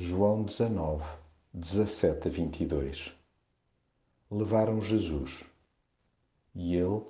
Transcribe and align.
João 0.00 0.44
19, 0.44 1.04
17 1.52 2.28
a 2.28 2.30
22 2.30 3.12
Levaram 4.30 4.80
Jesus 4.80 5.42
e 6.54 6.76
ele, 6.76 7.02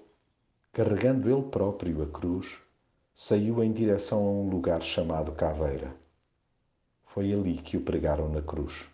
carregando 0.73 1.29
ele 1.29 1.51
próprio 1.51 2.03
a 2.03 2.07
cruz, 2.07 2.59
saiu 3.15 3.63
em 3.63 3.75
direção 3.75 4.21
a 4.21 4.31
um 4.31 4.49
lugar 4.49 4.81
chamado 4.81 5.33
Caveira. 5.33 5.95
Foi 7.05 7.31
ali 7.31 7.59
que 7.59 7.77
o 7.77 7.83
pregaram 7.83 8.31
na 8.31 8.41
cruz. 8.41 8.89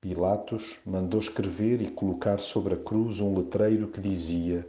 Pilatos 0.00 0.80
mandou 0.84 1.20
escrever 1.20 1.80
e 1.80 1.92
colocar 1.92 2.40
sobre 2.40 2.74
a 2.74 2.78
cruz 2.78 3.20
um 3.20 3.32
letreiro 3.32 3.86
que 3.86 4.00
dizia: 4.00 4.68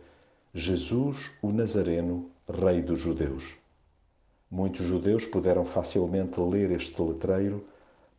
Jesus, 0.54 1.32
o 1.41 1.52
Nazareno, 1.52 2.30
Rei 2.48 2.84
dos 2.84 3.00
Judeus. 3.00 3.55
Muitos 4.52 4.86
judeus 4.86 5.25
puderam 5.25 5.66
facilmente 5.66 6.39
ler 6.39 6.70
este 6.70 7.02
letreiro 7.02 7.66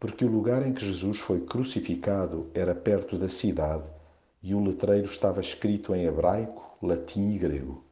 porque 0.00 0.24
o 0.24 0.28
lugar 0.28 0.66
em 0.66 0.72
que 0.72 0.84
Jesus 0.84 1.20
foi 1.20 1.42
crucificado 1.42 2.50
era 2.54 2.74
perto 2.74 3.18
da 3.18 3.28
cidade 3.28 3.84
e 4.42 4.54
o 4.54 4.64
letreiro 4.64 5.04
estava 5.04 5.41
escrito 5.41 5.95
em 5.95 6.06
hebraico, 6.06 6.74
latim 6.82 7.34
e 7.34 7.38
grego. 7.38 7.84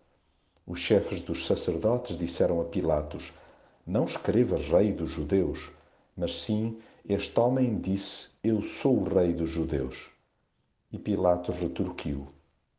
Os 0.67 0.81
chefes 0.81 1.21
dos 1.21 1.47
sacerdotes 1.47 2.17
disseram 2.17 2.63
a 2.63 2.65
Pilatos: 2.65 3.35
Não 3.87 4.05
escreva 4.05 4.57
Rei 4.57 4.91
dos 4.91 5.11
Judeus, 5.11 5.71
mas 6.17 6.43
sim 6.43 6.79
este 7.07 7.39
homem 7.39 7.79
disse: 7.79 8.31
Eu 8.43 8.63
sou 8.63 9.01
o 9.01 9.05
Rei 9.05 9.35
dos 9.35 9.51
Judeus. 9.51 10.11
E 10.91 10.99
Pilatos 10.99 11.57
retorquiu: 11.57 12.27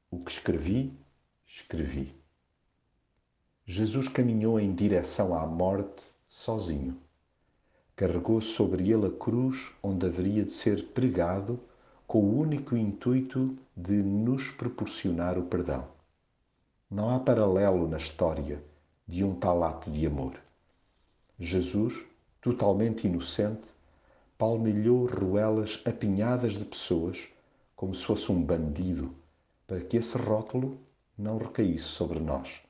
O 0.09 0.17
que 0.23 0.31
escrevi, 0.31 0.91
escrevi. 1.45 2.15
Jesus 3.63 4.07
caminhou 4.07 4.59
em 4.59 4.73
direção 4.73 5.37
à 5.37 5.45
morte 5.45 6.03
sozinho 6.27 6.99
carregou 7.99 8.39
sobre 8.39 8.89
ele 8.89 9.07
a 9.07 9.11
cruz 9.11 9.73
onde 9.83 10.05
haveria 10.05 10.45
de 10.45 10.53
ser 10.53 10.85
pregado 10.93 11.59
com 12.07 12.19
o 12.19 12.39
único 12.39 12.77
intuito 12.77 13.57
de 13.75 13.91
nos 13.91 14.49
proporcionar 14.51 15.37
o 15.37 15.43
perdão. 15.43 15.85
Não 16.89 17.13
há 17.13 17.19
paralelo 17.19 17.89
na 17.89 17.97
história 17.97 18.63
de 19.05 19.21
um 19.21 19.35
tal 19.35 19.65
ato 19.65 19.91
de 19.91 20.05
amor. 20.05 20.39
Jesus, 21.37 21.93
totalmente 22.39 23.05
inocente, 23.05 23.67
palmilhou 24.37 25.05
ruelas 25.05 25.81
apinhadas 25.83 26.53
de 26.53 26.63
pessoas 26.63 27.27
como 27.75 27.93
se 27.93 28.05
fosse 28.05 28.31
um 28.31 28.41
bandido, 28.41 29.13
para 29.67 29.81
que 29.81 29.97
esse 29.97 30.17
rótulo 30.17 30.77
não 31.17 31.37
recaísse 31.37 31.83
sobre 31.83 32.21
nós. 32.21 32.61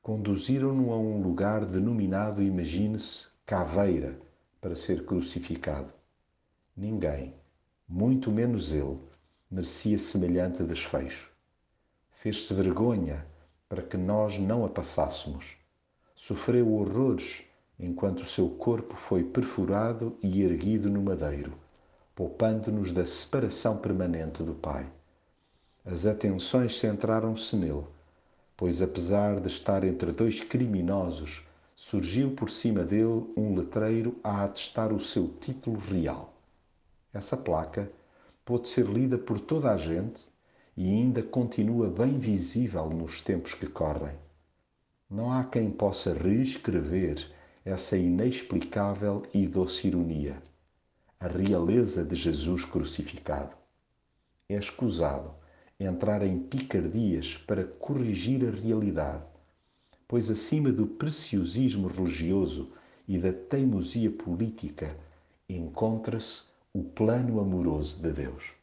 Conduziram-no 0.00 0.92
a 0.92 0.96
um 0.96 1.20
lugar 1.20 1.64
denominado, 1.64 2.40
imagine-se, 2.40 3.26
Caveira, 3.44 4.27
para 4.60 4.76
ser 4.76 5.04
crucificado. 5.04 5.92
Ninguém, 6.76 7.34
muito 7.88 8.30
menos 8.30 8.72
ele, 8.72 8.98
merecia 9.50 9.98
semelhante 9.98 10.62
desfecho. 10.62 11.30
Fez-se 12.10 12.52
vergonha 12.52 13.24
para 13.68 13.82
que 13.82 13.96
nós 13.96 14.38
não 14.38 14.64
a 14.64 14.68
passássemos. 14.68 15.56
Sofreu 16.14 16.72
horrores 16.74 17.44
enquanto 17.78 18.20
o 18.20 18.26
seu 18.26 18.48
corpo 18.48 18.96
foi 18.96 19.22
perfurado 19.22 20.16
e 20.22 20.42
erguido 20.42 20.90
no 20.90 21.00
madeiro, 21.00 21.52
poupando-nos 22.14 22.90
da 22.92 23.06
separação 23.06 23.76
permanente 23.76 24.42
do 24.42 24.54
Pai. 24.54 24.86
As 25.84 26.04
atenções 26.04 26.76
centraram-se 26.76 27.54
nele, 27.56 27.86
pois 28.56 28.82
apesar 28.82 29.40
de 29.40 29.46
estar 29.46 29.84
entre 29.84 30.10
dois 30.10 30.40
criminosos, 30.42 31.46
surgiu 31.78 32.32
por 32.32 32.50
cima 32.50 32.82
dele 32.82 33.24
um 33.36 33.54
letreiro 33.54 34.18
a 34.22 34.42
atestar 34.42 34.92
o 34.92 35.00
seu 35.00 35.28
título 35.40 35.78
real. 35.78 36.34
Essa 37.14 37.36
placa 37.36 37.90
pôde 38.44 38.68
ser 38.68 38.84
lida 38.84 39.16
por 39.16 39.38
toda 39.38 39.72
a 39.72 39.76
gente 39.76 40.20
e 40.76 40.88
ainda 40.88 41.22
continua 41.22 41.88
bem 41.88 42.18
visível 42.18 42.90
nos 42.90 43.20
tempos 43.20 43.54
que 43.54 43.66
correm. 43.66 44.16
Não 45.08 45.30
há 45.30 45.44
quem 45.44 45.70
possa 45.70 46.12
reescrever 46.12 47.24
essa 47.64 47.96
inexplicável 47.96 49.24
e 49.32 49.46
doce 49.46 49.86
ironia, 49.86 50.42
a 51.20 51.28
realeza 51.28 52.04
de 52.04 52.16
Jesus 52.16 52.64
crucificado. 52.64 53.56
É 54.48 54.56
escusado 54.56 55.32
entrar 55.78 56.22
em 56.22 56.40
picardias 56.40 57.36
para 57.46 57.64
corrigir 57.64 58.44
a 58.46 58.50
realidade 58.50 59.27
pois 60.08 60.30
acima 60.30 60.72
do 60.72 60.86
preciosismo 60.86 61.86
religioso 61.86 62.72
e 63.06 63.18
da 63.18 63.32
teimosia 63.32 64.10
política 64.10 64.96
encontra-se 65.46 66.42
o 66.72 66.82
plano 66.82 67.38
amoroso 67.38 68.00
de 68.00 68.10
Deus. 68.10 68.57